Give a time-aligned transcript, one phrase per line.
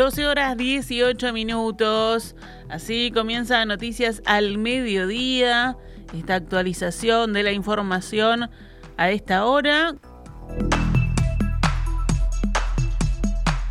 [0.00, 2.34] 12 horas 18 minutos.
[2.70, 5.76] Así comienza Noticias al Mediodía.
[6.14, 8.48] Esta actualización de la información
[8.96, 9.96] a esta hora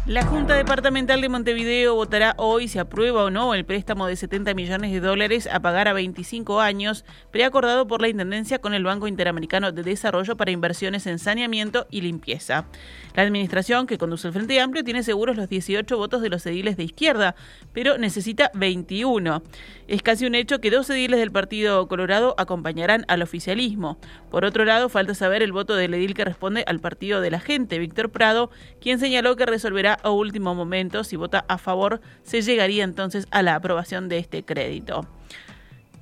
[0.10, 4.56] La Junta Departamental de Montevideo votará hoy si aprueba o no el préstamo de 70
[4.56, 9.08] millones de dólares a pagar a 25 años, preacordado por la Intendencia con el Banco
[9.08, 12.66] Interamericano de Desarrollo para inversiones en saneamiento y limpieza.
[13.14, 16.76] La administración que conduce el Frente Amplio tiene seguros los 18 votos de los ediles
[16.76, 17.36] de izquierda,
[17.72, 19.44] pero necesita 21.
[19.88, 24.00] Es casi un hecho que dos ediles del Partido Colorado acompañarán al oficialismo.
[24.32, 27.40] Por otro lado, falta saber el voto del edil que responde al partido de la
[27.40, 28.50] gente, Víctor Prado,
[28.82, 31.04] quien señaló que resolverá a último momento.
[31.04, 35.08] Si vota a favor, se llegaría entonces a la aprobación de este crédito.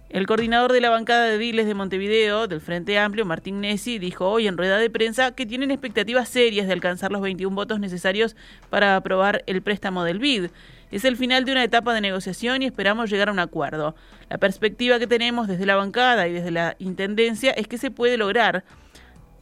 [0.09, 4.29] El coordinador de la bancada de Diles de Montevideo, del Frente Amplio, Martín Nessi, dijo
[4.29, 8.37] hoy en rueda de prensa que tienen expectativas serias de alcanzar los 21 votos necesarios
[8.69, 10.45] para aprobar el préstamo del BID.
[10.91, 13.95] Es el final de una etapa de negociación y esperamos llegar a un acuerdo.
[14.29, 18.15] La perspectiva que tenemos desde la bancada y desde la Intendencia es que se puede
[18.15, 18.63] lograr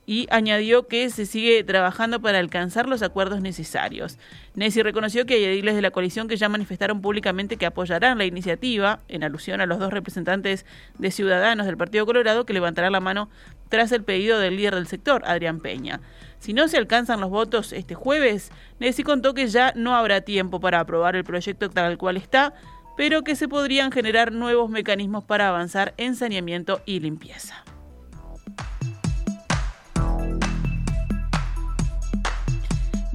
[0.05, 4.17] y añadió que se sigue trabajando para alcanzar los acuerdos necesarios.
[4.53, 8.25] Nessi reconoció que hay ediles de la coalición que ya manifestaron públicamente que apoyarán la
[8.25, 10.65] iniciativa, en alusión a los dos representantes
[10.97, 13.29] de Ciudadanos del Partido Colorado que levantarán la mano
[13.69, 16.01] tras el pedido del líder del sector, Adrián Peña.
[16.39, 20.59] Si no se alcanzan los votos este jueves, Nessi contó que ya no habrá tiempo
[20.59, 22.53] para aprobar el proyecto tal cual está,
[22.95, 27.65] pero que se podrían generar nuevos mecanismos para avanzar en saneamiento y limpieza.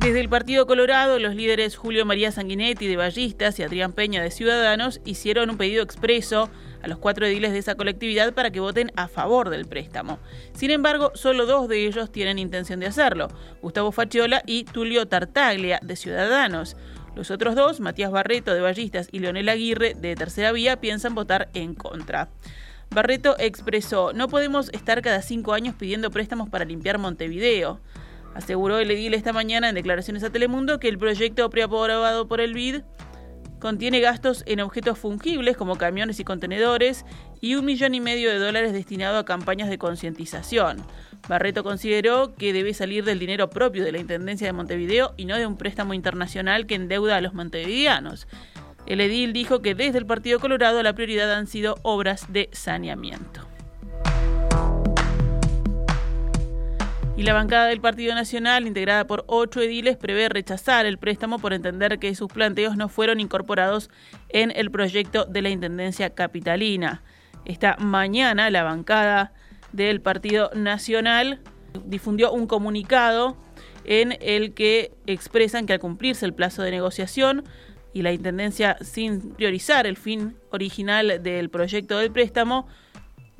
[0.00, 4.30] Desde el Partido Colorado, los líderes Julio María Sanguinetti de Ballistas y Adrián Peña de
[4.30, 6.48] Ciudadanos hicieron un pedido expreso
[6.82, 10.18] a los cuatro ediles de esa colectividad para que voten a favor del préstamo.
[10.54, 13.28] Sin embargo, solo dos de ellos tienen intención de hacerlo,
[13.60, 16.78] Gustavo Fachiola y Tulio Tartaglia de Ciudadanos.
[17.14, 21.50] Los otros dos, Matías Barreto de Ballistas y Leonel Aguirre de Tercera Vía, piensan votar
[21.52, 22.30] en contra.
[22.88, 27.80] Barreto expresó, no podemos estar cada cinco años pidiendo préstamos para limpiar Montevideo.
[28.34, 32.54] Aseguró el edil esta mañana en declaraciones a Telemundo que el proyecto preaprobado por el
[32.54, 32.82] BID
[33.60, 37.04] contiene gastos en objetos fungibles como camiones y contenedores
[37.40, 40.78] y un millón y medio de dólares destinado a campañas de concientización.
[41.28, 45.36] Barreto consideró que debe salir del dinero propio de la Intendencia de Montevideo y no
[45.36, 48.26] de un préstamo internacional que endeuda a los montevideanos.
[48.86, 53.49] El edil dijo que desde el Partido Colorado la prioridad han sido obras de saneamiento.
[57.20, 61.52] Y la bancada del Partido Nacional, integrada por ocho ediles, prevé rechazar el préstamo por
[61.52, 63.90] entender que sus planteos no fueron incorporados
[64.30, 67.02] en el proyecto de la Intendencia Capitalina.
[67.44, 69.34] Esta mañana la bancada
[69.72, 71.42] del Partido Nacional
[71.84, 73.36] difundió un comunicado
[73.84, 77.44] en el que expresan que al cumplirse el plazo de negociación
[77.92, 82.66] y la Intendencia sin priorizar el fin original del proyecto del préstamo,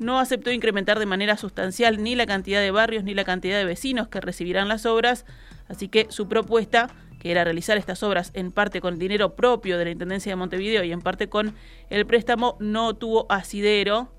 [0.01, 3.65] no aceptó incrementar de manera sustancial ni la cantidad de barrios ni la cantidad de
[3.65, 5.25] vecinos que recibirán las obras,
[5.69, 6.89] así que su propuesta,
[7.19, 10.83] que era realizar estas obras en parte con dinero propio de la Intendencia de Montevideo
[10.83, 11.53] y en parte con
[11.91, 14.11] el préstamo, no tuvo asidero.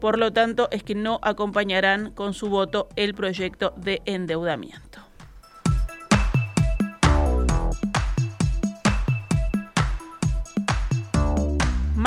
[0.00, 5.07] Por lo tanto, es que no acompañarán con su voto el proyecto de endeudamiento.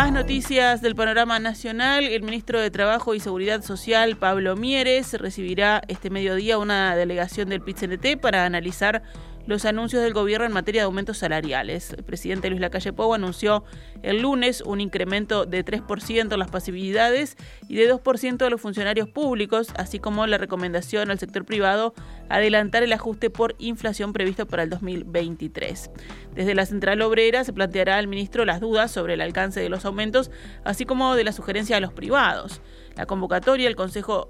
[0.01, 2.05] Más noticias del panorama nacional.
[2.05, 7.61] El ministro de Trabajo y Seguridad Social, Pablo Mieres, recibirá este mediodía una delegación del
[7.61, 9.03] PIT-CNT para analizar
[9.45, 11.93] los anuncios del gobierno en materia de aumentos salariales.
[11.93, 13.63] El presidente Luis Lacalle Pou anunció
[14.03, 17.37] el lunes un incremento de 3% en las pasividades
[17.67, 21.93] y de 2% de los funcionarios públicos, así como la recomendación al sector privado
[22.29, 25.91] adelantar el ajuste por inflación previsto para el 2023.
[26.33, 29.85] Desde la Central Obrera se planteará al ministro las dudas sobre el alcance de los
[29.85, 30.31] aumentos,
[30.63, 32.61] así como de la sugerencia a los privados.
[32.95, 34.29] La convocatoria del Consejo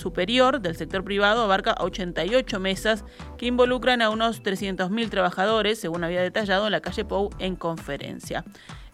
[0.00, 3.04] superior del sector privado abarca 88 mesas
[3.38, 8.44] que involucran a unos 300.000 trabajadores, según había detallado en la calle Pou en conferencia.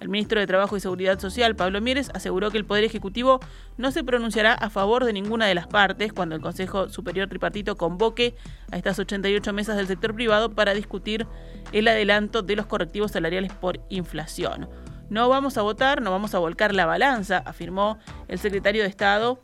[0.01, 3.41] El ministro de Trabajo y Seguridad Social, Pablo Mieres, aseguró que el Poder Ejecutivo
[3.79, 7.77] no se pronunciará a favor de ninguna de las partes cuando el Consejo Superior Tripartito
[7.77, 8.35] convoque
[8.71, 11.27] a estas 88 mesas del sector privado para discutir
[11.73, 14.69] el adelanto de los correctivos salariales por inflación.
[15.09, 17.99] No vamos a votar, no vamos a volcar la balanza, afirmó
[18.29, 19.41] el secretario de Estado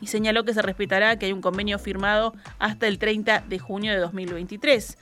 [0.00, 3.92] y señaló que se respetará que hay un convenio firmado hasta el 30 de junio
[3.92, 4.98] de 2023.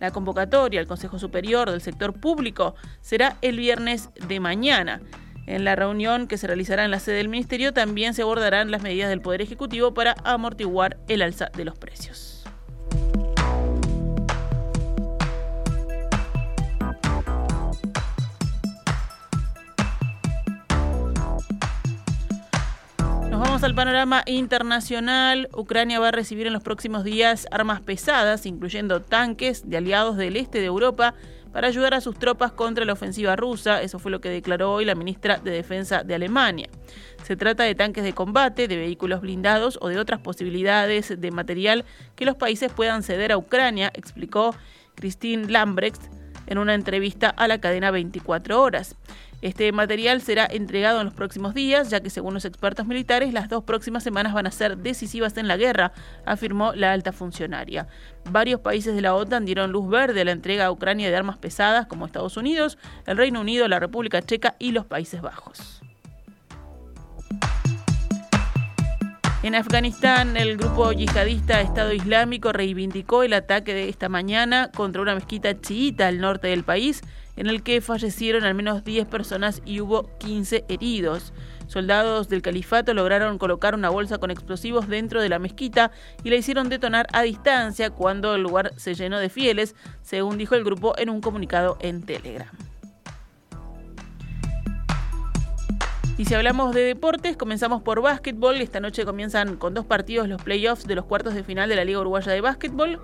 [0.00, 5.00] La convocatoria al Consejo Superior del Sector Público será el viernes de mañana.
[5.46, 8.82] En la reunión que se realizará en la sede del Ministerio también se abordarán las
[8.82, 12.29] medidas del Poder Ejecutivo para amortiguar el alza de los precios.
[23.62, 25.50] Al panorama internacional.
[25.54, 30.36] Ucrania va a recibir en los próximos días armas pesadas, incluyendo tanques de aliados del
[30.36, 31.14] este de Europa,
[31.52, 33.82] para ayudar a sus tropas contra la ofensiva rusa.
[33.82, 36.70] Eso fue lo que declaró hoy la ministra de Defensa de Alemania.
[37.22, 41.84] Se trata de tanques de combate, de vehículos blindados o de otras posibilidades de material
[42.16, 44.54] que los países puedan ceder a Ucrania, explicó
[44.96, 46.19] Christine Lambrecht
[46.50, 48.96] en una entrevista a la cadena 24 horas.
[49.40, 53.48] Este material será entregado en los próximos días, ya que según los expertos militares, las
[53.48, 55.92] dos próximas semanas van a ser decisivas en la guerra,
[56.26, 57.88] afirmó la alta funcionaria.
[58.30, 61.38] Varios países de la OTAN dieron luz verde a la entrega a Ucrania de armas
[61.38, 62.76] pesadas, como Estados Unidos,
[63.06, 65.80] el Reino Unido, la República Checa y los Países Bajos.
[69.42, 75.14] En Afganistán, el grupo yihadista Estado Islámico reivindicó el ataque de esta mañana contra una
[75.14, 77.00] mezquita chiita al norte del país,
[77.36, 81.32] en el que fallecieron al menos 10 personas y hubo 15 heridos.
[81.68, 85.90] Soldados del califato lograron colocar una bolsa con explosivos dentro de la mezquita
[86.22, 90.54] y la hicieron detonar a distancia cuando el lugar se llenó de fieles, según dijo
[90.54, 92.69] el grupo en un comunicado en Telegram.
[96.20, 98.60] Y si hablamos de deportes, comenzamos por básquetbol.
[98.60, 101.84] Esta noche comienzan con dos partidos los playoffs de los cuartos de final de la
[101.86, 103.00] Liga Uruguaya de Básquetbol.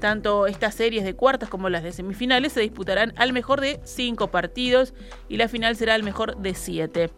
[0.00, 4.28] Tanto estas series de cuartos como las de semifinales se disputarán al mejor de cinco
[4.30, 4.92] partidos
[5.30, 7.10] y la final será al mejor de siete.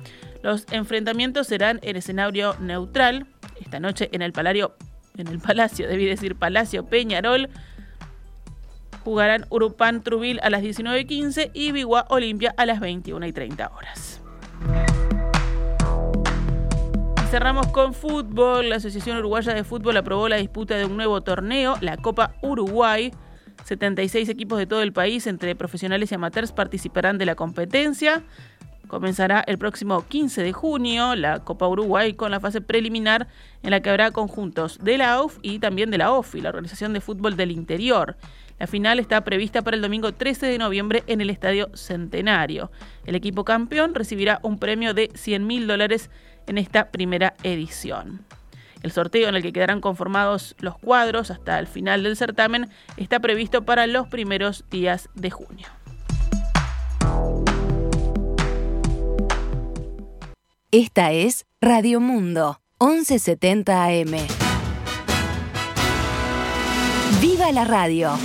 [0.44, 3.26] Los enfrentamientos serán en escenario neutral.
[3.60, 4.76] Esta noche en el Palacio,
[5.16, 7.48] en el Palacio, debí decir Palacio Peñarol,
[9.02, 14.20] jugarán Urupán Trubil a las 19.15 y Biguá Olimpia a las 21.30 horas
[17.30, 18.68] cerramos con fútbol.
[18.68, 23.12] La Asociación Uruguaya de Fútbol aprobó la disputa de un nuevo torneo, la Copa Uruguay.
[23.64, 28.24] 76 equipos de todo el país, entre profesionales y amateurs, participarán de la competencia.
[28.88, 33.28] Comenzará el próximo 15 de junio la Copa Uruguay con la fase preliminar
[33.62, 36.92] en la que habrá conjuntos de la AUF y también de la OFI, la Organización
[36.92, 38.16] de Fútbol del Interior.
[38.58, 42.70] La final está prevista para el domingo 13 de noviembre en el Estadio Centenario.
[43.06, 46.10] El equipo campeón recibirá un premio de 100 mil dólares
[46.46, 48.24] en esta primera edición.
[48.82, 53.20] El sorteo en el que quedarán conformados los cuadros hasta el final del certamen está
[53.20, 55.66] previsto para los primeros días de junio.
[60.72, 64.12] Esta es Radio Mundo, 1170 AM.
[67.20, 68.16] ¡Viva la radio!